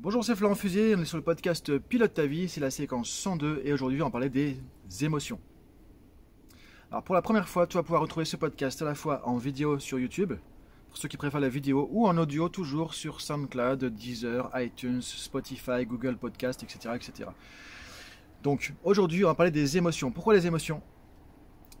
[0.00, 3.08] Bonjour, c'est Florent Fusier, on est sur le podcast Pilote ta vie, c'est la séquence
[3.08, 4.56] 102 et aujourd'hui on va parler des
[5.02, 5.38] émotions.
[6.90, 9.38] Alors pour la première fois, tu vas pouvoir retrouver ce podcast à la fois en
[9.38, 10.34] vidéo sur YouTube,
[10.88, 15.86] pour ceux qui préfèrent la vidéo, ou en audio toujours sur SoundCloud, Deezer, iTunes, Spotify,
[15.86, 16.96] Google Podcast, etc.
[16.96, 17.30] etc.
[18.42, 20.10] Donc aujourd'hui on va parler des émotions.
[20.10, 20.82] Pourquoi les émotions?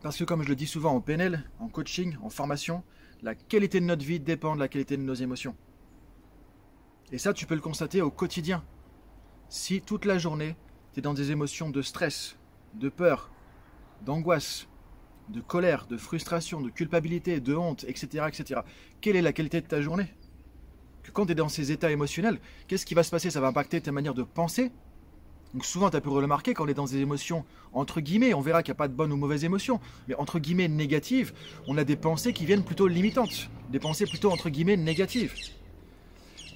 [0.02, 2.84] Parce que comme je le dis souvent en PNL, en coaching, en formation,
[3.22, 5.56] la qualité de notre vie dépend de la qualité de nos émotions.
[7.14, 8.64] Et ça, tu peux le constater au quotidien.
[9.48, 10.56] Si toute la journée,
[10.92, 12.36] tu es dans des émotions de stress,
[12.74, 13.30] de peur,
[14.04, 14.66] d'angoisse,
[15.28, 18.62] de colère, de frustration, de culpabilité, de honte, etc., etc.,
[19.00, 20.12] quelle est la qualité de ta journée?
[21.12, 23.30] Quand tu es dans ces états émotionnels, qu'est-ce qui va se passer?
[23.30, 24.72] Ça va impacter ta manière de penser?
[25.52, 28.40] Donc souvent, tu as pu remarquer, quand on est dans des émotions, entre guillemets, on
[28.40, 31.32] verra qu'il n'y a pas de bonnes ou mauvaises émotions, mais entre guillemets négatives,
[31.68, 35.32] on a des pensées qui viennent plutôt limitantes, des pensées plutôt entre guillemets négatives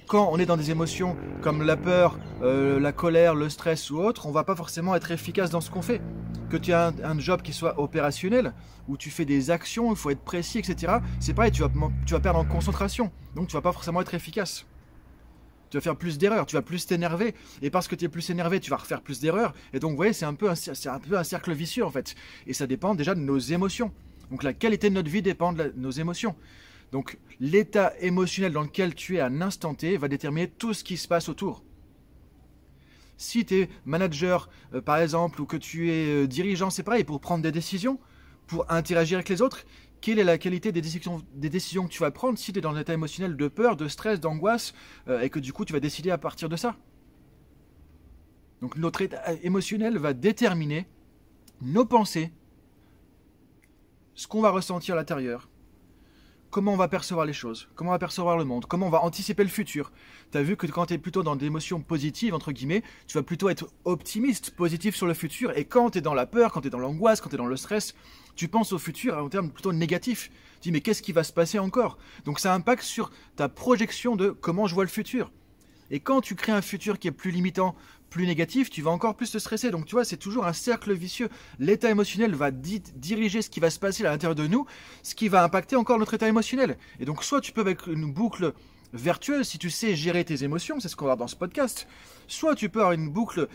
[0.09, 3.99] quand on est dans des émotions comme la peur, euh, la colère, le stress ou
[3.99, 6.01] autre, on va pas forcément être efficace dans ce qu'on fait.
[6.49, 8.53] Que tu as un, job qui soit opérationnel,
[8.87, 10.93] où tu fais des actions, il faut être précis, etc.
[11.19, 11.69] C'est pareil, tu vas,
[12.07, 13.11] tu vas perdre en concentration.
[13.35, 14.65] Donc tu vas pas forcément être efficace.
[15.69, 17.35] Tu vas faire plus d'erreurs, tu vas plus t'énerver.
[17.61, 19.53] Et parce que tu es plus énervé, tu vas refaire plus d'erreurs.
[19.73, 22.15] Et donc, vous voyez, c'est un, peu un, un peu un cercle vicieux en fait.
[22.47, 23.91] Et ça dépend déjà de nos émotions.
[24.31, 26.35] Donc la qualité de notre vie dépend de nos émotions.
[26.91, 30.83] Donc l'état émotionnel dans lequel tu es à un instant T va déterminer tout ce
[30.83, 31.63] qui se passe autour.
[33.17, 37.03] Si tu es manager, euh, par exemple, ou que tu es euh, dirigeant, c'est pareil,
[37.03, 37.99] pour prendre des décisions,
[38.47, 39.65] pour interagir avec les autres,
[40.01, 41.19] quelle est la qualité des décisions,
[41.85, 44.21] que tu vas prendre si tu es dans un état émotionnel de peur, de stress,
[44.21, 44.73] d'angoisse,
[45.09, 46.77] euh, et que du coup tu vas décider à partir de ça?
[48.61, 50.87] Donc notre état émotionnel va déterminer
[51.61, 52.31] nos pensées,
[54.15, 55.48] ce qu'on va ressentir à l'intérieur,
[56.49, 59.03] comment on va percevoir les choses, comment on va percevoir le monde, comment on va
[59.03, 59.91] anticiper le futur.
[60.31, 63.17] Tu as vu que quand tu es plutôt dans des émotions positives, entre guillemets, tu
[63.17, 66.51] vas plutôt être optimiste, positif sur le futur, et quand tu es dans la peur,
[66.51, 67.93] quand tu es dans l'angoisse, quand tu es dans le stress,
[68.35, 70.31] tu penses au futur en termes plutôt négatifs.
[70.61, 71.97] Tu dis mais qu'est-ce qui va se passer encore?
[72.25, 75.31] Donc ça impacte sur ta projection de comment je vois le futur.
[75.91, 77.75] Et quand tu crées un futur qui est plus limitant,
[78.09, 79.71] plus négatif, tu vas encore plus te stresser.
[79.71, 81.29] Donc tu vois, c'est toujours un cercle vicieux.
[81.59, 84.65] L'état émotionnel va diriger ce qui va se passer à l'intérieur de nous,
[85.03, 86.77] ce qui va impacter encore notre état émotionnel.
[86.99, 88.53] Et donc soit tu peux avec une boucle
[88.93, 91.87] vertueuse, si tu sais gérer tes émotions, c'est ce qu'on va voir dans ce podcast,
[92.27, 93.47] soit tu peux avoir une boucle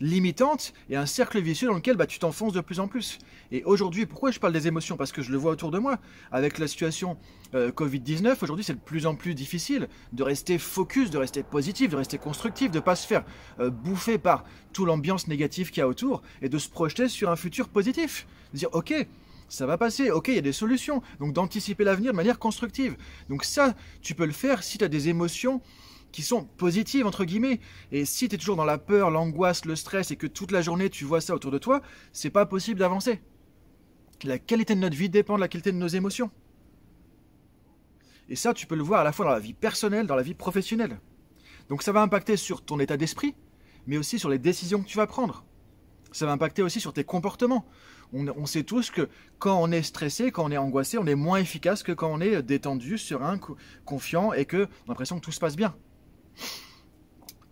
[0.00, 3.18] limitante et un cercle vicieux dans lequel bah, tu t'enfonces de plus en plus.
[3.50, 4.96] Et aujourd'hui, pourquoi je parle des émotions?
[4.96, 5.98] Parce que je le vois autour de moi.
[6.30, 7.16] Avec la situation
[7.54, 11.90] euh, Covid-19, aujourd'hui, c'est de plus en plus difficile de rester focus, de rester positif,
[11.90, 13.24] de rester constructif, de ne pas se faire
[13.60, 17.30] euh, bouffer par toute l'ambiance négative qu'il y a autour et de se projeter sur
[17.30, 18.26] un futur positif.
[18.52, 18.94] De dire, ok,
[19.48, 21.02] ça va passer, ok, il y a des solutions.
[21.20, 22.96] Donc d'anticiper l'avenir de manière constructive.
[23.28, 25.60] Donc ça, tu peux le faire si tu as des émotions
[26.18, 27.60] qui sont positives, entre guillemets.
[27.92, 30.62] Et si tu es toujours dans la peur, l'angoisse, le stress et que toute la
[30.62, 31.80] journée tu vois ça autour de toi,
[32.12, 33.20] c'est pas possible d'avancer.
[34.24, 36.32] La qualité de notre vie dépend de la qualité de nos émotions.
[38.28, 40.24] Et ça, tu peux le voir à la fois dans la vie personnelle, dans la
[40.24, 40.98] vie professionnelle.
[41.68, 43.36] Donc ça va impacter sur ton état d'esprit,
[43.86, 45.44] mais aussi sur les décisions que tu vas prendre.
[46.10, 47.64] Ça va impacter aussi sur tes comportements.
[48.12, 49.08] On, sait tous que
[49.38, 52.20] quand on est stressé, quand on est angoissé, on est moins efficace que quand on
[52.20, 53.38] est détendu, serein,
[53.84, 55.76] confiant et que l'impression que tout se passe bien.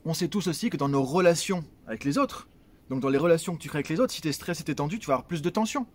[0.05, 2.49] On sait tous aussi que dans nos relations avec les autres,
[2.91, 4.75] donc dans les relations que tu crées avec les autres, si tu es stressé et
[4.75, 5.87] tendu, tu vas avoir plus de tension,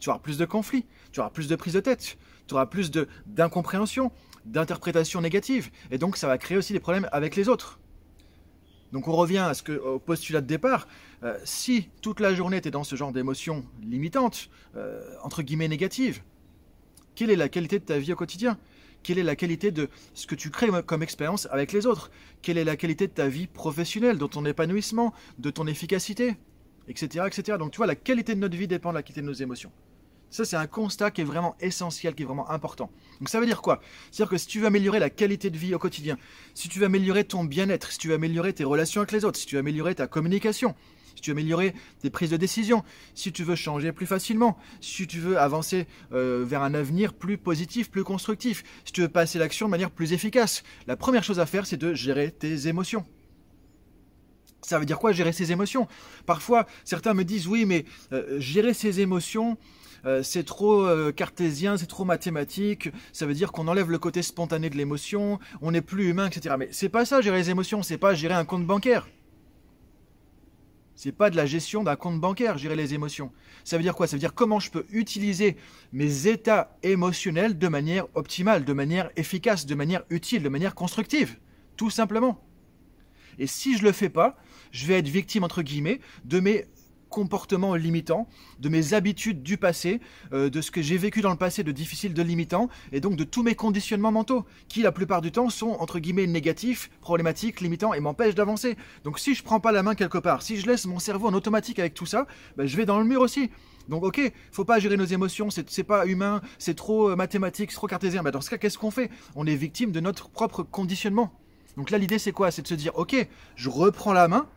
[0.00, 2.54] tu vas avoir plus de conflits, tu vas avoir plus de prise de tête, tu
[2.54, 2.90] auras plus
[3.26, 4.12] d'incompréhension,
[4.44, 7.78] d'interprétation négative, et donc ça va créer aussi des problèmes avec les autres.
[8.92, 10.86] Donc on revient à ce que, au postulat de départ.
[11.24, 15.68] Euh, si toute la journée tu es dans ce genre d'émotions limitantes, euh, entre guillemets
[15.68, 16.22] négatives,
[17.16, 18.58] quelle est la qualité de ta vie au quotidien?
[19.04, 22.10] Quelle est la qualité de ce que tu crées comme expérience avec les autres?
[22.42, 26.34] Quelle est la qualité de ta vie professionnelle, de ton épanouissement, de ton efficacité,
[26.88, 27.58] etc., etc.
[27.58, 29.70] Donc tu vois, la qualité de notre vie dépend de la qualité de nos émotions.
[30.30, 32.90] Ça, c'est un constat qui est vraiment essentiel, qui est vraiment important.
[33.20, 33.80] Donc ça veut dire quoi?
[34.10, 36.18] C'est-à-dire que si tu veux améliorer la qualité de vie au quotidien,
[36.54, 39.38] si tu veux améliorer ton bien-être, si tu veux améliorer tes relations avec les autres,
[39.38, 40.74] si tu veux améliorer ta communication,
[41.14, 42.84] si tu veux améliorer tes prises de décision,
[43.14, 47.38] si tu veux changer plus facilement, si tu veux avancer euh, vers un avenir plus
[47.38, 51.40] positif, plus constructif, si tu veux passer l'action de manière plus efficace, la première chose
[51.40, 53.04] à faire, c'est de gérer tes émotions.
[54.62, 55.86] Ça veut dire quoi gérer ses émotions?
[56.24, 59.58] Parfois, certains me disent oui, mais euh, gérer ses émotions,
[60.06, 64.70] euh, c'est trop cartésien, c'est trop mathématique, ça veut dire qu'on enlève le côté spontané
[64.70, 66.54] de l'émotion, on n'est plus humain, etc.
[66.58, 69.06] Mais c'est pas ça gérer les émotions, c'est pas gérer un compte bancaire.
[70.96, 73.32] C'est pas de la gestion d'un compte bancaire, gérer les émotions.
[73.64, 74.06] Ça veut dire quoi?
[74.06, 75.56] Ça veut dire comment je peux utiliser
[75.92, 81.36] mes états émotionnels de manière optimale, de manière efficace, de manière utile, de manière constructive.
[81.76, 82.40] Tout simplement.
[83.38, 84.36] Et si je le fais pas,
[84.70, 86.66] je vais être victime entre guillemets de mes
[87.14, 88.26] comportements limitants,
[88.58, 90.00] de mes habitudes du passé,
[90.32, 93.14] euh, de ce que j'ai vécu dans le passé de difficile, de limitant, et donc
[93.14, 97.60] de tous mes conditionnements mentaux, qui la plupart du temps sont entre guillemets négatifs, problématiques,
[97.60, 98.76] limitants et m'empêchent d'avancer.
[99.04, 101.34] Donc si je prends pas la main quelque part, si je laisse mon cerveau en
[101.34, 102.26] automatique avec tout ça,
[102.56, 103.48] ben, je vais dans le mur aussi.
[103.88, 107.76] Donc ok, faut pas gérer nos émotions, c'est pas humain, c'est trop euh, mathématique, c'est
[107.76, 108.24] trop cartésien.
[108.24, 109.08] Ben, dans ce cas, qu'est-ce qu'on fait?
[109.36, 111.30] On est victime de notre propre conditionnement.
[111.76, 112.50] Donc là, l'idée c'est quoi?
[112.50, 113.14] C'est de se dire, ok,
[113.54, 114.48] je reprends la main,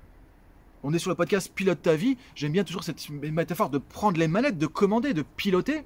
[0.84, 2.18] on est sur le podcast Pilote ta vie.
[2.36, 5.84] J'aime bien toujours cette métaphore de prendre les manettes, de commander, de piloter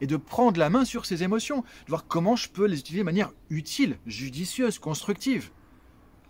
[0.00, 3.00] et de prendre la main sur ses émotions, de voir comment je peux les utiliser
[3.00, 5.50] de manière utile, judicieuse, constructive.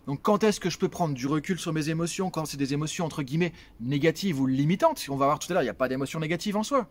[0.07, 2.31] Donc quand est-ce que je peux prendre du recul sur mes émotions?
[2.31, 5.63] Quand c'est des émotions entre guillemets négatives ou limitantes On va voir tout à l'heure,
[5.63, 6.89] il n'y a pas d'émotions négatives en soi.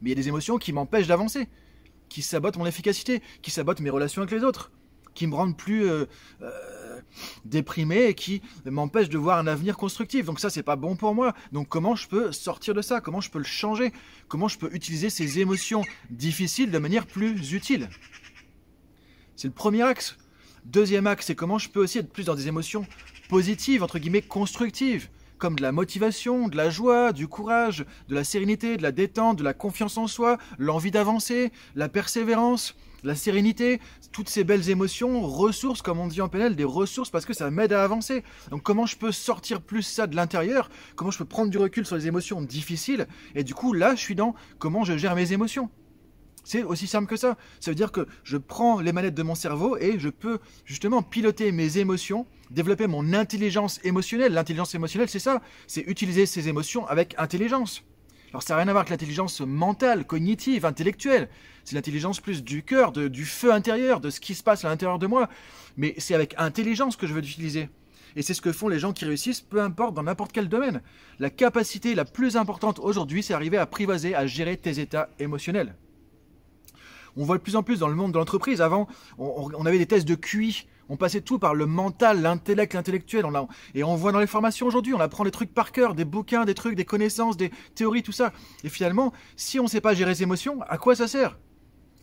[0.00, 1.48] Mais il y a des émotions qui m'empêchent d'avancer,
[2.08, 4.72] qui sabotent mon efficacité, qui sabotent mes relations avec les autres,
[5.14, 6.06] qui me rendent plus euh,
[6.42, 6.50] euh,
[7.44, 10.26] déprimé et qui m'empêche de voir un avenir constructif.
[10.26, 11.34] Donc ça, c'est pas bon pour moi.
[11.52, 13.00] Donc comment je peux sortir de ça?
[13.00, 13.92] Comment je peux le changer?
[14.28, 17.88] Comment je peux utiliser ces émotions difficiles de manière plus utile?
[19.36, 20.16] C'est le premier axe.
[20.64, 22.86] Deuxième axe, c'est comment je peux aussi être plus dans des émotions
[23.28, 28.24] positives, entre guillemets constructives comme de la motivation, de la joie, du courage, de la
[28.24, 33.80] sérénité, de la détente, de la confiance en soi, l'envie d'avancer, la persévérance, la sérénité,
[34.12, 37.50] toutes ces belles émotions, ressources, comme on dit en PNL, des ressources parce que ça
[37.50, 38.24] m'aide à avancer.
[38.50, 40.70] Donc comment je peux sortir plus ça de l'intérieur?
[40.96, 43.06] Comment je peux prendre du recul sur les émotions difficiles?
[43.34, 45.70] Et du coup, là, je suis dans comment je gère mes émotions.
[46.44, 47.36] C'est aussi simple que ça.
[47.60, 51.02] Ça veut dire que je prends les manettes de mon cerveau et je peux justement
[51.02, 54.32] piloter mes émotions, développer mon intelligence émotionnelle.
[54.32, 55.40] L'intelligence émotionnelle, c'est ça.
[55.66, 57.82] C'est utiliser ces émotions avec intelligence.
[58.34, 61.28] Alors ça n'a rien à voir avec l'intelligence mentale, cognitive, intellectuelle.
[61.62, 64.98] C'est l'intelligence plus du cœur, du feu intérieur, de ce qui se passe à l'intérieur
[64.98, 65.28] de moi.
[65.76, 67.68] Mais c'est avec intelligence que je veux l'utiliser.
[68.16, 70.82] Et c'est ce que font les gens qui réussissent, peu importe dans n'importe quel domaine.
[71.20, 75.76] La capacité la plus importante aujourd'hui, c'est arriver à privaser, à gérer tes états émotionnels.
[77.16, 78.60] On voit de plus en plus dans le monde de l'entreprise.
[78.60, 83.24] Avant, on, avait des tests de QI on passait tout par le mental, l'intellect, l'intellectuel.
[83.74, 86.44] et on voit dans les formations aujourd'hui, on apprend des trucs par cœur, des bouquins,
[86.44, 88.32] des trucs, des connaissances, des théories, tout ça.
[88.64, 91.38] Et finalement, si on ne sait pas gérer ses émotions, à quoi ça sert?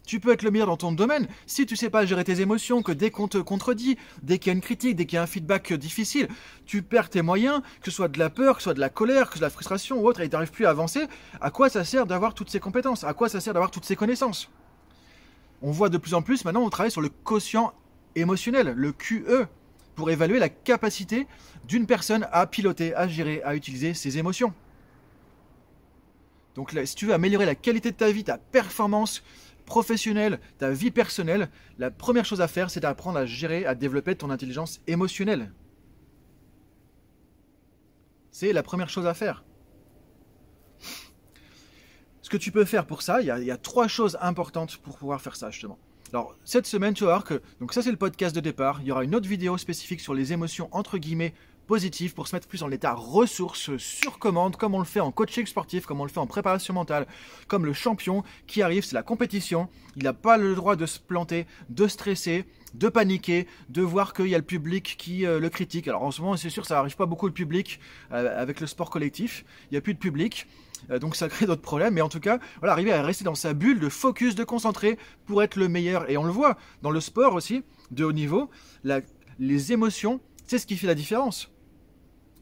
[0.05, 2.81] Tu peux être le meilleur dans ton domaine si tu sais pas gérer tes émotions,
[2.81, 5.23] que dès qu'on te contredit, dès qu'il y a une critique, dès qu'il y a
[5.23, 6.27] un feedback difficile,
[6.65, 8.89] tu perds tes moyens, que ce soit de la peur, que ce soit de la
[8.89, 11.07] colère, que ce soit de la frustration ou autre, et tu n'arrives plus à avancer.
[11.39, 13.03] À quoi ça sert d'avoir toutes ces compétences?
[13.03, 14.49] À quoi ça sert d'avoir toutes ces connaissances?
[15.61, 17.73] On voit de plus en plus maintenant, on travaille sur le quotient
[18.15, 19.47] émotionnel, le QE,
[19.95, 21.27] pour évaluer la capacité
[21.65, 24.53] d'une personne à piloter, à gérer, à utiliser ses émotions.
[26.55, 29.23] Donc si tu veux améliorer la qualité de ta vie, ta performance
[29.65, 34.15] professionnelle, ta vie personnelle, la première chose à faire, c'est d'apprendre à gérer, à développer
[34.15, 35.51] ton intelligence émotionnelle.
[38.31, 39.43] C'est la première chose à faire.
[42.21, 45.21] Ce que tu peux faire pour ça, il y, a trois choses importantes pour pouvoir
[45.21, 45.77] faire ça justement.
[46.13, 48.87] Alors, cette semaine, tu vas voir que, donc ça c'est le podcast de départ, il
[48.87, 51.33] y aura une autre vidéo spécifique sur les émotions entre guillemets
[51.67, 55.11] positives pour se mettre plus en état ressources sur commande, comme on le fait en
[55.11, 57.07] coaching sportif, comme on le fait en préparation mentale,
[57.47, 60.99] comme le champion qui arrive, c'est la compétition, il n'a pas le droit de se
[60.99, 62.43] planter, de stresser,
[62.73, 65.87] de paniquer, de voir qu'il y a le public qui euh, le critique.
[65.87, 67.79] Alors en ce moment, c'est sûr, ça n'arrive pas beaucoup le public
[68.11, 70.45] euh, avec le sport collectif, il n'y a plus de public.
[70.89, 71.93] Euh, donc ça crée d'autres problèmes.
[71.93, 74.97] Mais en tout cas, voilà, arriver à rester dans sa bulle de focus, de concentrer
[75.25, 76.09] pour être le meilleur.
[76.09, 78.49] Et on le voit dans le sport aussi, de haut niveau,
[79.39, 81.51] les émotions, c'est ce qui fait la différence.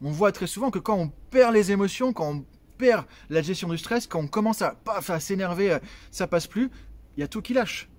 [0.01, 2.45] On voit très souvent que quand on perd les émotions, quand on
[2.77, 5.79] perd la gestion du stress, quand on commence à, à s'énerver, euh,
[6.11, 6.69] ça passe plus,
[7.17, 7.89] il y a tout qui lâche.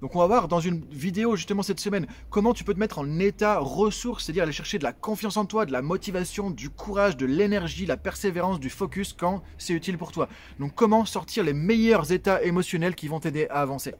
[0.00, 2.98] Donc on va voir dans une vidéo justement cette semaine comment tu peux te mettre
[2.98, 6.70] en état ressource, c'est-à-dire aller chercher de la confiance en toi, de la motivation, du
[6.70, 10.28] courage, de l'énergie, la persévérance, du focus quand c'est utile pour toi.
[10.58, 13.94] Donc comment sortir les meilleurs états émotionnels qui vont t'aider à avancer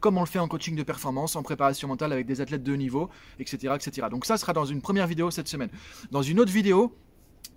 [0.00, 2.74] comme on le fait en coaching de performance, en préparation mentale avec des athlètes de
[2.74, 4.08] niveau, etc., etc.
[4.10, 5.70] Donc ça sera dans une première vidéo cette semaine.
[6.10, 6.92] Dans une autre vidéo,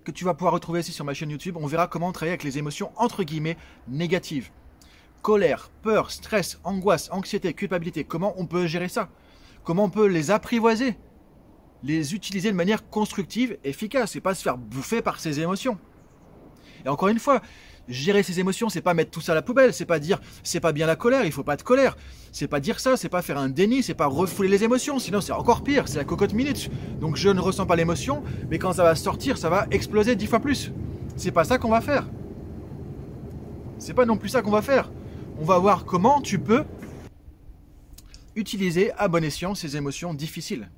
[0.04, 2.44] que tu vas pouvoir retrouver ici sur ma chaîne YouTube, on verra comment travailler avec
[2.44, 3.56] les émotions entre guillemets
[3.88, 4.50] négatives
[5.26, 9.08] colère, peur, stress, angoisse, anxiété, culpabilité, comment on peut gérer ça?
[9.64, 10.96] Comment on peut les apprivoiser?
[11.82, 15.78] Les utiliser de manière constructive, efficace, et pas se faire bouffer par ses émotions.
[16.84, 17.40] Et encore une fois,
[17.88, 20.60] gérer ses émotions, c'est pas mettre tout ça à la poubelle, c'est pas dire c'est
[20.60, 21.96] pas bien la colère, il faut pas de colère.
[22.30, 25.20] C'est pas dire ça, c'est pas faire un déni, c'est pas refouler les émotions, sinon
[25.20, 26.70] c'est encore pire, c'est la cocotte minute.
[27.00, 30.28] Donc je ne ressens pas l'émotion, mais quand ça va sortir, ça va exploser dix
[30.28, 30.70] fois plus.
[31.16, 32.06] C'est pas ça qu'on va faire.
[33.78, 34.88] C'est pas non plus ça qu'on va faire
[35.38, 36.64] on va voir comment tu peux
[38.34, 40.70] utiliser à bon escient ces émotions difficiles.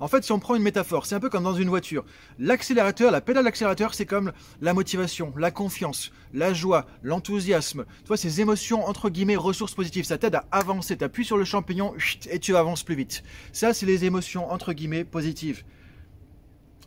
[0.00, 2.04] En fait, si on prend une métaphore, c'est un peu comme dans une voiture.
[2.40, 7.84] L'accélérateur, la pédale d'accélérateur, c'est comme la motivation, la confiance, la joie, l'enthousiasme.
[8.00, 10.96] Tu vois, ces émotions, entre guillemets, ressources positives, ça t'aide à avancer.
[10.96, 11.94] Tu appuies sur le champignon
[12.28, 13.22] et tu avances plus vite.
[13.52, 15.64] Ça, c'est les émotions, entre guillemets, positives.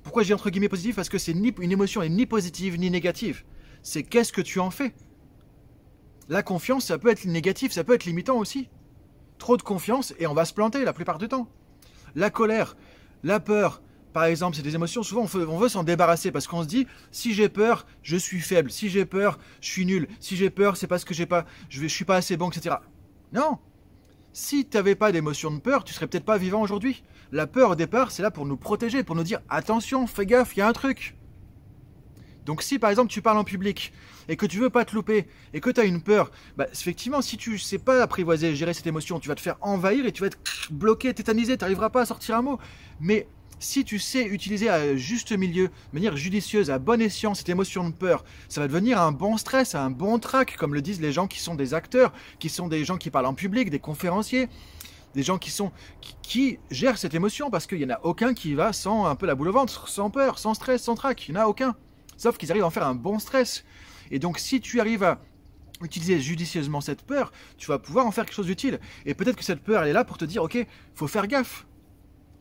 [0.03, 0.95] Pourquoi j'ai entre guillemets positives?
[0.95, 3.43] Parce que c'est une émotion est ni positive ni négative.
[3.83, 4.93] C'est qu'est-ce que tu en fais?
[6.29, 8.69] La confiance, ça peut être négatif, ça peut être limitant aussi.
[9.37, 11.47] Trop de confiance et on va se planter la plupart du temps.
[12.15, 12.75] La colère,
[13.23, 13.81] la peur,
[14.13, 17.33] par exemple, c'est des émotions, souvent on veut, s'en débarrasser parce qu'on se dit si
[17.33, 20.87] j'ai peur, je suis faible, si j'ai peur, je suis nul, si j'ai peur, c'est
[20.87, 21.23] parce que je,
[21.81, 22.77] ne suis pas assez bon, etc.
[23.31, 23.59] Non
[24.33, 27.03] Si tu n'avais pas d'émotion de peur, tu serais peut-être pas vivant aujourd'hui.
[27.31, 30.55] La peur au départ, c'est là pour nous protéger, pour nous dire attention, fais gaffe,
[30.55, 31.16] il y a un truc.
[32.47, 33.91] Donc si par exemple tu parles en public
[34.29, 37.21] et que tu veux pas te louper et que tu as une peur, bah, effectivement
[37.21, 40.21] si tu sais pas apprivoiser, gérer cette émotion, tu vas te faire envahir et tu
[40.21, 40.39] vas être
[40.71, 42.57] bloqué, tétanisé, tu n'arriveras pas à sortir un mot.
[43.01, 43.27] Mais
[43.59, 47.89] si tu sais utiliser à juste milieu, de manière judicieuse, à bon escient cette émotion
[47.89, 51.11] de peur, ça va devenir un bon stress, un bon trac, comme le disent les
[51.11, 54.47] gens qui sont des acteurs, qui sont des gens qui parlent en public, des conférenciers,
[55.15, 55.71] des gens qui sont
[56.21, 59.25] qui, gèrent cette émotion, parce qu'il n'y en a aucun qui va sans un peu
[59.25, 61.75] la boule au ventre, sans peur, sans stress, sans trac, il n'y en a aucun.
[62.17, 63.63] Sauf qu'ils arrivent à en faire un bon stress.
[64.11, 65.21] Et donc si tu arrives à
[65.81, 68.79] utiliser judicieusement cette peur, tu vas pouvoir en faire quelque chose d'utile.
[69.05, 71.65] Et peut-être que cette peur, elle est là pour te dire, ok, faut faire gaffe.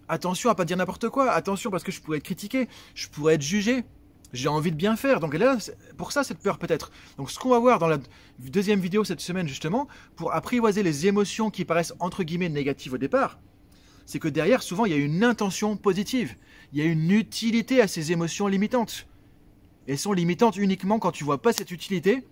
[0.08, 1.30] Attention à pas dire n'importe quoi.
[1.32, 3.84] Attention parce que je pourrais être critiqué, je pourrais être jugé.
[4.32, 5.20] J'ai envie de bien faire.
[5.20, 5.58] Donc elle est là
[5.96, 6.90] pour ça cette peur peut-être.
[7.16, 7.98] Donc ce qu'on va voir dans la
[8.38, 12.98] deuxième vidéo cette semaine justement, pour apprivoiser les émotions qui paraissent entre guillemets négatives au
[12.98, 13.38] départ,
[14.04, 16.36] c'est que derrière souvent il y a une intention positive.
[16.72, 19.06] Il y a une utilité à ces émotions limitantes
[19.86, 22.24] elles sont limitantes uniquement quand tu vois pas cette utilité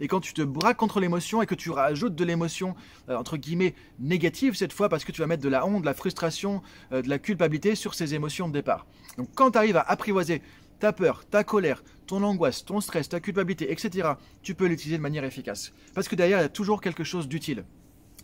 [0.00, 2.74] et quand tu te braques contre l'émotion et que tu rajoutes de l'émotion,
[3.08, 5.86] euh, entre guillemets, négative cette fois, parce que tu vas mettre de la honte, de
[5.86, 6.62] la frustration,
[6.92, 8.86] euh, de la culpabilité sur ces émotions de départ.
[9.18, 10.42] Donc quand tu arrives à apprivoiser
[10.78, 14.08] ta peur, ta colère, ton angoisse, ton stress, ta culpabilité, etc.,
[14.42, 15.72] tu peux l'utiliser de manière efficace.
[15.94, 17.64] Parce que derrière, il y a toujours quelque chose d'utile.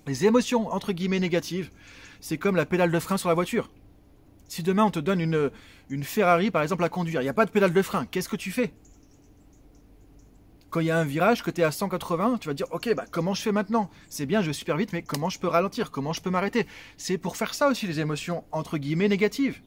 [0.07, 1.71] Les émotions, entre guillemets, négatives,
[2.21, 3.71] c'est comme la pédale de frein sur la voiture.
[4.49, 7.47] Si demain on te donne une, Ferrari, par exemple, à conduire, il n'y a pas
[7.47, 8.73] de pédale de frein, qu'est-ce que tu fais?
[10.71, 12.95] Quand il y a un virage, que tu es à 180, tu vas dire, ok,
[12.95, 13.89] bah, comment je fais maintenant?
[14.09, 15.91] C'est bien, je vais super vite, mais comment je peux ralentir?
[15.91, 16.67] Comment je peux m'arrêter?
[16.97, 19.61] C'est pour faire ça aussi les émotions, entre guillemets, négatives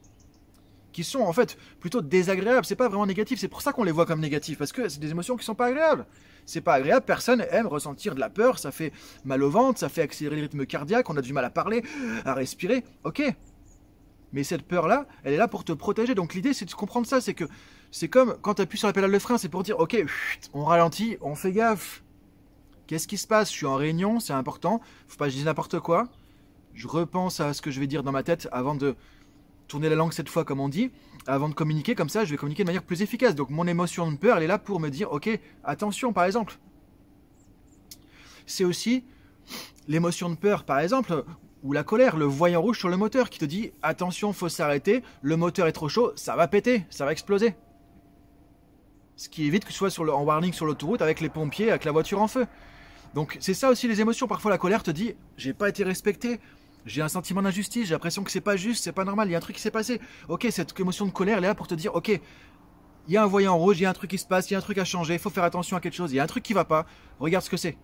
[0.92, 2.66] qui sont en fait plutôt désagréables.
[2.66, 5.00] C'est pas vraiment négatif, c'est pour ça qu'on les voit comme négatives, parce que c'est
[5.00, 6.06] des émotions qui sont pas agréables.
[6.46, 8.92] C'est pas agréable, personne aime ressentir de la peur, ça fait
[9.24, 11.84] mal au ventre, ça fait accélérer le rythme cardiaque, on a du mal à parler,
[12.26, 12.84] à respirer.
[13.04, 13.22] Ok,
[14.34, 16.16] mais cette peur-là, elle est là pour te protéger.
[16.16, 17.22] Donc l'idée, c'est de comprendre ça.
[17.22, 17.46] C'est que
[17.92, 20.04] c'est comme quand tu appuies sur la pédale de frein, c'est pour dire, ok,
[20.54, 22.04] on ralentit, on fait gaffe.
[22.88, 23.52] Qu'est-ce qui se passe?
[23.52, 24.82] Je suis en réunion, c'est important.
[25.08, 26.08] Faut pas que je dise n'importe quoi.
[26.74, 28.96] Je repense à ce que je vais dire dans ma tête avant de
[29.68, 30.92] tourner la langue cette fois, comme on dit.
[31.28, 33.36] Avant de communiquer, comme ça, je vais communiquer de manière plus efficace.
[33.36, 35.30] Donc mon émotion de peur, elle est là pour me dire, ok,
[35.64, 36.58] attention, par exemple.
[38.46, 39.04] C'est aussi
[39.88, 41.24] l'émotion de peur, par exemple,
[41.64, 45.04] ou la colère, le voyant rouge sur le moteur qui te dit attention, faut s'arrêter,
[45.22, 47.56] le moteur est trop chaud, ça va péter, ça va exploser.
[49.16, 51.70] Ce qui évite que tu sois sur le, en warning sur l'autoroute avec les pompiers,
[51.70, 52.48] avec la voiture en feu.
[53.14, 54.28] Donc c'est ça aussi les émotions.
[54.28, 56.40] Parfois la colère te dit j'ai pas été respecté,
[56.86, 59.36] j'ai un sentiment d'injustice, j'ai l'impression que c'est pas juste, c'est pas normal, il y
[59.36, 60.00] a un truc qui s'est passé.
[60.30, 62.08] Ok, cette émotion de colère elle est là pour te dire ok,
[63.08, 64.54] il y a un voyant rouge, il y a un truc qui se passe, il
[64.54, 66.20] y a un truc à changer, il faut faire attention à quelque chose, il y
[66.20, 66.86] a un truc qui va pas,
[67.20, 67.78] regarde ce que c'est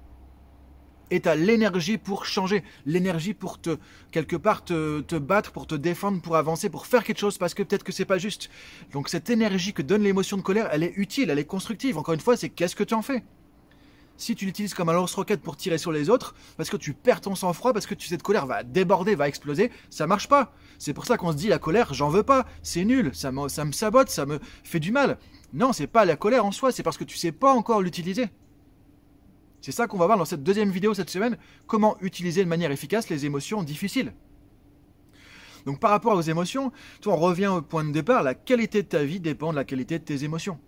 [1.11, 3.77] et tu as l'énergie pour changer, l'énergie pour te,
[4.11, 7.63] quelque part, te, battre, pour te défendre, pour avancer, pour faire quelque chose, parce que
[7.63, 8.49] peut-être que c'est pas juste.
[8.91, 11.97] Donc cette énergie que donne l'émotion de colère, elle est utile, elle est constructive.
[11.97, 13.23] Encore une fois, c'est qu'est-ce que tu en fais?
[14.17, 17.19] Si tu l'utilises comme un lance-roquette pour tirer sur les autres, parce que tu perds
[17.19, 20.53] ton sang-froid, parce que tu, cette colère va déborder, va exploser, ça marche pas.
[20.79, 23.49] C'est pour ça qu'on se dit la colère, j'en veux pas, c'est nul, ça me,
[23.49, 25.17] ça me sabote, ça me fait du mal.
[25.53, 28.29] Non, c'est pas la colère en soi, c'est parce que tu sais pas encore l'utiliser.
[29.65, 32.69] C'est ça qu'on va voir dans cette deuxième vidéo cette semaine, comment utiliser de manière
[32.69, 34.13] efficace les émotions difficiles.
[35.65, 38.87] Donc par rapport aux émotions, toi on revient au point de départ, la qualité de
[38.87, 40.59] ta vie dépend de la qualité de tes émotions.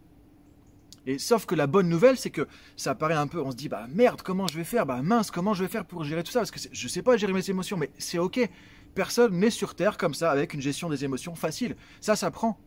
[1.05, 3.69] Et sauf que la bonne nouvelle, c'est que ça paraît un peu, on se dit,
[3.69, 4.87] bah merde, comment je vais faire?
[4.87, 6.39] Bah mince, comment je vais faire pour gérer tout ça?
[6.39, 8.49] Parce que je sais pas gérer mes émotions, mais c'est ok.
[8.95, 11.75] Personne n'est sur Terre comme ça, avec une gestion des émotions facile.
[12.01, 12.59] Ça, ça prend.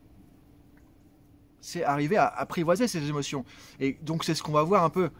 [1.61, 3.45] C'est arriver à apprivoiser ces émotions.
[3.81, 5.11] Et donc c'est ce qu'on va voir un peu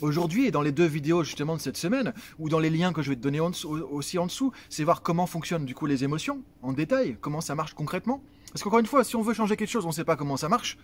[0.00, 3.02] aujourd'hui et dans les deux vidéos justement de cette semaine, ou dans les liens que
[3.02, 6.42] je vais te donner aussi en dessous, c'est voir comment fonctionnent du coup les émotions
[6.62, 8.22] en détail, comment ça marche concrètement.
[8.52, 10.36] Parce qu'encore une fois, si on veut changer quelque chose, on ne sait pas comment
[10.36, 10.78] ça marche.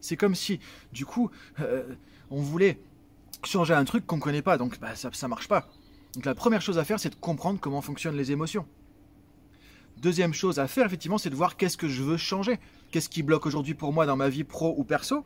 [0.00, 0.60] C'est comme si,
[0.92, 1.94] du coup, euh,
[2.30, 2.78] on voulait
[3.44, 5.68] changer un truc qu'on ne connaît pas, donc bah, ça ne marche pas.
[6.14, 8.66] Donc la première chose à faire, c'est de comprendre comment fonctionnent les émotions.
[9.98, 12.58] Deuxième chose à faire, effectivement, c'est de voir qu'est-ce que je veux changer.
[12.90, 15.24] Qu'est-ce qui bloque aujourd'hui pour moi dans ma vie pro ou perso?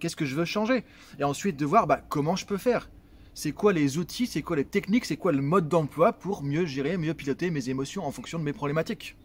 [0.00, 0.82] Qu'est-ce que je veux changer
[1.18, 2.88] Et ensuite de voir bah, comment je peux faire.
[3.34, 6.64] C'est quoi les outils, c'est quoi les techniques, c'est quoi le mode d'emploi pour mieux
[6.64, 9.16] gérer, mieux piloter mes émotions en fonction de mes problématiques.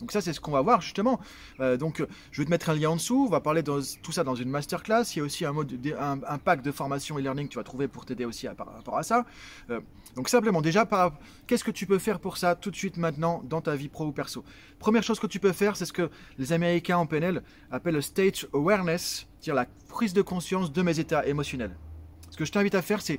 [0.00, 1.20] Donc ça, c'est ce qu'on va voir justement.
[1.60, 3.24] Euh, donc, je vais te mettre un lien en dessous.
[3.26, 5.04] On va parler de tout ça dans une masterclass.
[5.14, 5.72] Il y a aussi un, mode,
[6.44, 9.24] pack de formation e-learning que tu vas trouver pour t'aider aussi par rapport à ça.
[9.70, 9.80] Euh,
[10.14, 10.88] donc simplement, déjà,
[11.46, 14.06] qu'est-ce que tu peux faire pour ça tout de suite maintenant dans ta vie pro
[14.06, 14.44] ou perso?
[14.78, 18.00] Première chose que tu peux faire, c'est ce que les Américains en PNL appellent le
[18.00, 21.76] state awareness, c'est-à-dire la prise de conscience de mes états émotionnels.
[22.30, 23.18] Ce que je t'invite à faire, c'est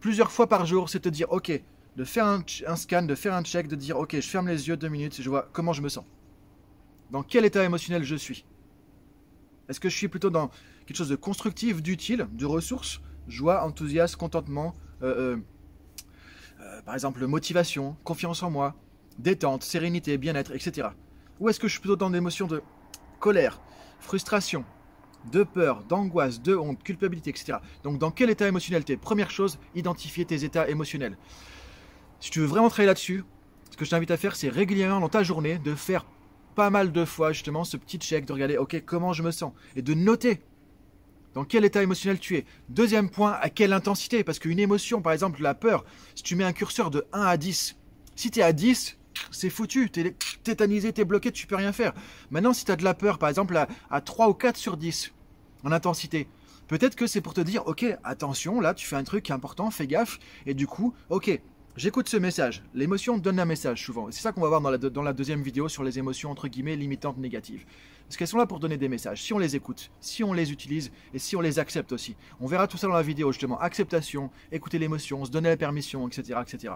[0.00, 1.60] plusieurs fois par jour, c'est te dire, ok,
[1.96, 4.76] de faire un, scan, de faire un check, de dire ok, je ferme les yeux
[4.76, 6.04] deux minutes, je vois comment je me sens.
[7.10, 8.44] Dans quel état émotionnel je suis
[9.68, 10.50] Est-ce que je suis plutôt dans
[10.86, 15.36] quelque chose de constructif, d'utile, de ressources, joie, enthousiasme, contentement, euh, euh,
[16.60, 18.74] euh, par exemple motivation, confiance en moi,
[19.18, 20.88] détente, sérénité, bien-être, etc.
[21.40, 22.62] Ou est-ce que je suis plutôt dans des émotions de
[23.20, 23.60] colère,
[24.00, 24.64] frustration,
[25.32, 27.58] de peur, d'angoisse, de honte, culpabilité, etc.
[27.82, 31.16] Donc dans quel état émotionnel tu es Première chose, identifier tes états émotionnels.
[32.26, 33.22] Si tu veux vraiment travailler là-dessus,
[33.70, 36.04] ce que je t'invite à faire, c'est régulièrement dans ta journée de faire
[36.56, 39.52] pas mal de fois justement ce petit check, de regarder, ok, comment je me sens,
[39.76, 40.40] et de noter
[41.34, 42.44] dans quel état émotionnel tu es.
[42.68, 45.84] Deuxième point, à quelle intensité, parce qu'une émotion, par exemple la peur,
[46.16, 47.76] si tu mets un curseur de 1 à 10,
[48.16, 48.98] si tu es à 10,
[49.30, 51.92] c'est foutu, tu es tétanisé, tu es bloqué, tu peux rien faire.
[52.32, 54.76] Maintenant, si tu as de la peur, par exemple à, à 3 ou 4 sur
[54.76, 55.12] 10
[55.62, 56.26] en intensité,
[56.66, 59.86] peut-être que c'est pour te dire, ok, attention, là tu fais un truc important, fais
[59.86, 61.40] gaffe, et du coup, ok,
[61.76, 62.62] J'écoute ce message.
[62.72, 64.10] L'émotion donne un message souvent.
[64.10, 67.18] C'est ça qu'on va voir dans la, deuxième vidéo sur les émotions entre guillemets limitantes
[67.18, 67.66] négatives.
[68.06, 69.22] Parce qu'elles sont là pour donner des messages.
[69.22, 72.16] Si on les écoute, si on les utilise et si on les accepte aussi.
[72.40, 73.58] On verra tout ça dans la vidéo justement.
[73.60, 76.72] Acceptation, écouter l'émotion, se donner la permission, etc., etc.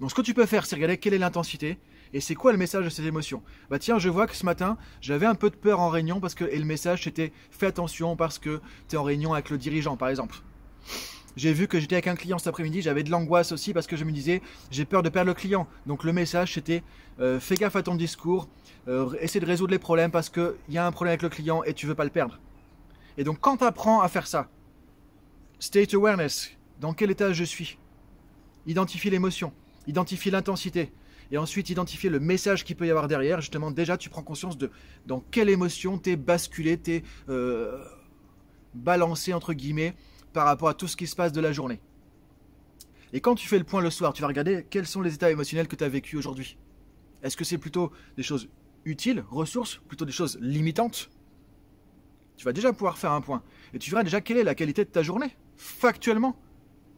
[0.00, 1.78] Donc ce que tu peux faire, c'est regarder quelle est l'intensité
[2.12, 3.40] et c'est quoi le message de ces émotions?
[3.70, 6.34] Bah tiens, je vois que ce matin, j'avais un peu de peur en réunion parce
[6.34, 9.58] que et le message c'était fais attention parce que tu es en réunion avec le
[9.58, 10.42] dirigeant par exemple.
[11.36, 13.96] J'ai vu que j'étais avec un client cet après-midi, j'avais de l'angoisse aussi parce que
[13.96, 15.68] je me disais, j'ai peur de perdre le client.
[15.86, 16.82] Donc le message c'était,
[17.20, 18.48] euh, fais gaffe à ton discours,
[18.88, 21.62] euh, essaie de résoudre les problèmes parce qu'il y a un problème avec le client
[21.62, 22.40] et tu veux pas le perdre.
[23.16, 24.48] Et donc quand tu apprends à faire ça,
[25.60, 27.78] state awareness, dans quel état je suis,
[28.66, 29.52] identifie l'émotion,
[29.86, 30.92] identifie l'intensité,
[31.32, 34.58] et ensuite identifier le message qu'il peut y avoir derrière, justement déjà tu prends conscience
[34.58, 34.70] de
[35.06, 37.84] dans quelle émotion tu es basculé, tu es euh,
[38.74, 39.94] balancé entre guillemets
[40.32, 41.80] par rapport à tout ce qui se passe de la journée.
[43.12, 45.30] Et quand tu fais le point le soir, tu vas regarder quels sont les états
[45.30, 46.56] émotionnels que tu as vécu aujourd'hui.
[47.22, 48.48] Est-ce que c'est plutôt des choses
[48.84, 51.10] utiles, ressources, plutôt des choses limitantes?
[52.36, 53.42] Tu vas déjà pouvoir faire un point.
[53.74, 56.36] Et tu verras déjà quelle est la qualité de ta journée, factuellement.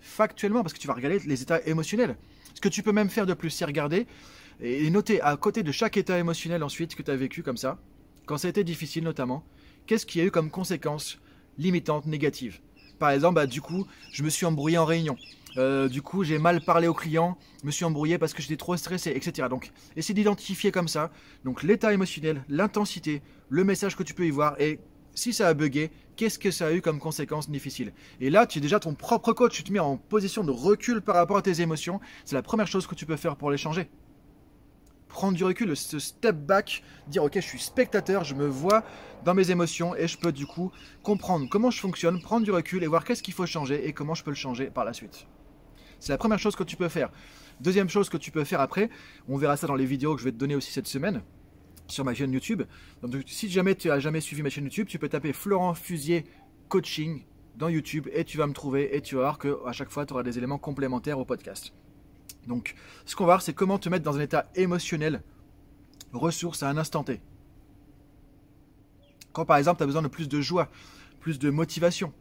[0.01, 2.17] Factuellement, parce que tu vas regarder les états émotionnels.
[2.55, 4.07] Ce que tu peux même faire de plus, c'est regarder
[4.61, 7.79] et noter à côté de chaque état émotionnel ensuite que tu as vécu comme ça,
[8.27, 9.45] quand ça a été difficile notamment,
[9.87, 11.19] qu'est-ce qui a eu comme conséquence
[11.59, 12.61] limitante, négative
[13.03, 15.17] par exemple, bah, du coup, je me suis embrouillé en réunion.
[15.57, 18.77] Euh, du coup, j'ai mal parlé au client, me suis embrouillé parce que j'étais trop
[18.77, 19.49] stressé, etc.
[19.51, 21.11] Donc, essaie d'identifier comme ça.
[21.45, 24.79] Donc, l'état émotionnel, l'intensité, le message que tu peux y voir et
[25.17, 27.93] si ça a bugué, qu'est-ce que ça a eu comme conséquence difficile?
[28.21, 31.01] Et là, tu es déjà ton propre coach, tu te mets en position de recul
[31.01, 31.99] par rapport à tes émotions.
[32.25, 33.91] C'est la première chose que tu peux faire pour les changer
[35.13, 38.83] prendre du recul, ce step back, dire ok je suis spectateur, je me vois
[39.25, 40.73] dans mes émotions et je peux du coup
[41.03, 44.15] comprendre comment je fonctionne, prendre du recul et voir qu'est-ce qu'il faut changer et comment
[44.15, 45.27] je peux le changer par la suite.
[46.01, 47.11] C'est la première chose que tu peux faire.
[47.61, 48.91] Deuxième chose que tu peux faire après,
[49.29, 51.23] on verra ça dans les vidéos que je vais te donner aussi cette semaine
[51.87, 52.63] sur ma chaîne YouTube.
[53.03, 56.25] Donc si jamais tu as jamais suivi ma chaîne YouTube, tu peux taper Florent Fusier
[56.69, 57.25] Coaching
[57.57, 60.07] dans YouTube et tu vas me trouver et tu vas voir que à chaque fois
[60.07, 61.73] tu auras des éléments complémentaires au podcast.
[62.47, 62.75] Donc,
[63.05, 65.23] ce qu'on va voir, c'est comment te mettre dans un état émotionnel,
[66.13, 67.21] ressource à un instant T.
[69.33, 70.69] Quand par exemple, tu as besoin de plus de joie,
[71.21, 72.13] plus de motivation,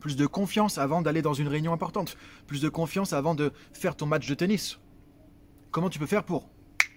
[0.00, 3.96] plus de confiance avant d'aller dans une réunion importante, plus de confiance avant de faire
[3.96, 4.78] ton match de tennis.
[5.70, 6.50] Comment tu peux faire pour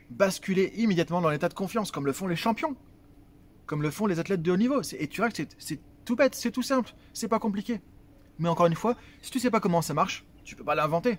[0.10, 2.76] basculer immédiatement dans l'état de confiance, comme le font les champions,
[3.66, 6.36] comme le font les athlètes de haut niveau Et tu verras que c'est tout bête,
[6.36, 7.82] c'est tout simple, c'est pas compliqué.
[8.38, 11.18] Mais encore une fois, si tu sais pas comment ça marche, tu peux pas l'inventer.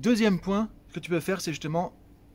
[0.00, 1.92] Deuxième point que tu peux faire, c'est justement,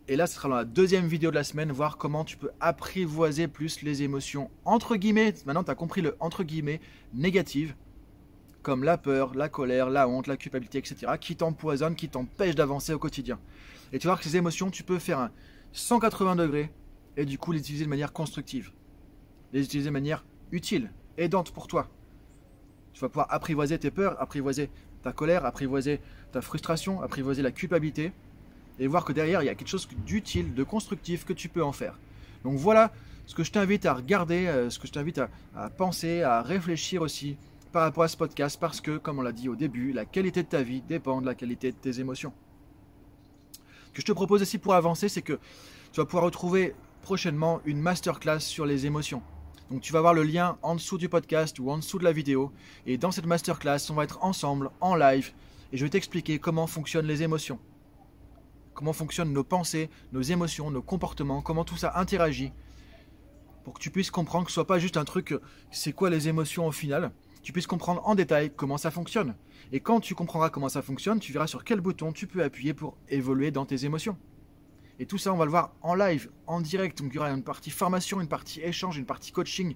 [0.08, 2.52] et là ce sera dans la deuxième vidéo de la semaine, voir comment tu peux
[2.60, 6.80] apprivoiser plus les émotions entre guillemets, maintenant tu as compris le entre guillemets
[7.16, 7.74] négative,
[8.62, 12.94] comme la peur, la colère, la honte, la culpabilité, etc., qui t'empoisonnent, qui t'empêchent d'avancer
[12.94, 13.40] au quotidien.
[13.92, 15.32] Et tu vois que ces émotions, tu peux faire un
[15.72, 16.72] 180 degrés
[17.18, 18.74] et du coup les utiliser de manière constructive,
[19.54, 21.90] les utiliser de manière utile, aidante pour toi.
[22.94, 24.70] Tu vas pouvoir apprivoiser tes peurs, apprivoiser
[25.06, 26.02] ta colère, apprivoiser
[26.36, 28.12] ta frustration, apprivoiser la culpabilité,
[28.78, 31.64] et voir que derrière, il y a quelque chose d'utile, de constructif que tu peux
[31.64, 31.98] en faire.
[32.44, 32.92] Donc voilà
[33.26, 37.02] ce que je t'invite à regarder, euh, ce que je t'invite à, penser, à réfléchir
[37.02, 37.38] aussi
[37.72, 40.44] par rapport à ce podcast, parce que, comme on l'a dit au début, la qualité
[40.44, 42.34] de ta vie dépend de la qualité de tes émotions.
[43.54, 45.40] Ce que je te propose aussi pour avancer, c'est que
[45.94, 49.22] tu vas pouvoir retrouver prochainement une masterclass sur les émotions.
[49.72, 52.12] Donc tu vas voir le lien en dessous du podcast ou en dessous de la
[52.12, 52.52] vidéo.
[52.86, 55.32] Et dans cette masterclass, on va être ensemble, en live,
[55.72, 57.60] et je vais t'expliquer comment fonctionnent les émotions.
[58.74, 62.52] Comment fonctionnent nos pensées, nos émotions, nos comportements, comment tout ça interagit.
[63.64, 65.34] Pour que tu puisses comprendre que ce soit pas juste un truc,
[65.72, 67.12] c'est quoi les émotions au final.
[67.42, 69.36] Tu puisses comprendre en détail comment ça fonctionne.
[69.72, 72.74] Et quand tu comprendras comment ça fonctionne, tu verras sur quel bouton tu peux appuyer
[72.74, 74.18] pour évoluer dans tes émotions.
[75.00, 77.00] Et tout ça, on va le voir en live, en direct.
[77.00, 79.76] Donc il y aura une partie formation, une partie échange, une partie coaching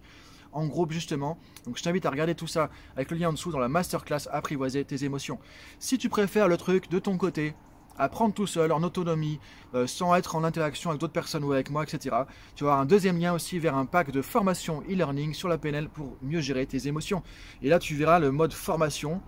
[0.51, 1.37] en groupe justement.
[1.65, 4.27] Donc je t'invite à regarder tout ça avec le lien en dessous dans la masterclass
[4.31, 5.39] Apprivoiser tes émotions.
[5.79, 7.53] Si tu préfères le truc de ton côté,
[7.99, 9.39] apprendre tout seul, en autonomie,
[9.75, 12.15] euh, sans être en interaction avec d'autres personnes ou avec moi, etc.
[12.55, 15.57] Tu vas avoir un deuxième lien aussi vers un pack de formation e-learning sur la
[15.57, 17.21] PNL pour mieux gérer tes émotions.
[17.61, 19.21] Et là, tu verras le mode formation,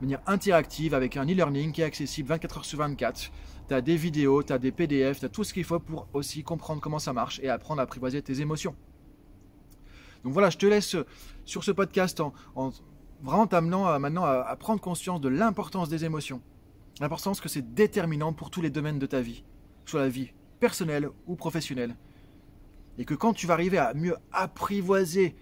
[0.00, 3.30] de manière interactive, avec un e-learning qui est accessible 24 heures sur 24
[3.68, 6.08] tu as des vidéos, tu as des PDF, tu as tout ce qu'il faut pour
[6.14, 8.74] aussi comprendre comment ça marche et apprendre à apprivoiser tes émotions.
[10.28, 10.94] Donc voilà, je te laisse
[11.46, 12.34] sur ce podcast en,
[13.22, 16.42] vraiment t'amenant maintenant à, prendre conscience de l'importance des émotions.
[17.00, 19.42] L'importance que c'est déterminant pour tous les domaines de ta vie,
[19.86, 20.28] soit la vie
[20.60, 21.96] personnelle ou professionnelle.
[22.98, 25.34] Et que quand tu vas arriver à mieux apprivoiser,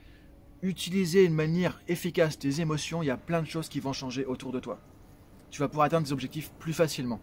[0.63, 4.25] utiliser de manière efficace tes émotions, il y a plein de choses qui vont changer
[4.25, 4.79] autour de toi.
[5.51, 7.19] Tu vas pouvoir atteindre des objectifs plus facilement.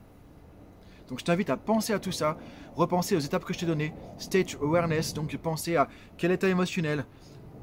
[1.08, 2.38] Donc je t'invite à penser à tout ça,
[2.76, 7.06] repenser aux étapes que je t'ai données, state awareness, donc penser à quel état émotionnel,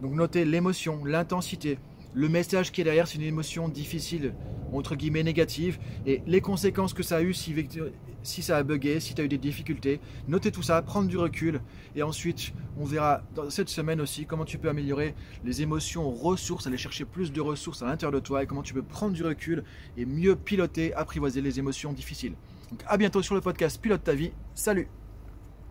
[0.01, 1.79] donc noter l'émotion, l'intensité,
[2.13, 4.35] le message qui est derrière, c'est une émotion difficile,
[4.73, 9.15] entre guillemets négative, et les conséquences que ça a eu si, ça a bugué, si
[9.15, 10.01] tu as eu des difficultés.
[10.27, 11.61] Noter tout ça, prendre du recul,
[11.95, 16.67] et ensuite on verra dans cette semaine aussi comment tu peux améliorer les émotions ressources,
[16.67, 19.23] aller chercher plus de ressources à l'intérieur de toi, et comment tu peux prendre du
[19.23, 19.63] recul
[19.97, 22.35] et mieux piloter, apprivoiser les émotions difficiles.
[22.71, 24.33] Donc à bientôt sur le podcast Pilote ta vie.
[24.55, 24.89] Salut